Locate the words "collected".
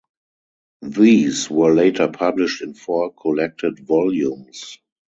3.13-3.77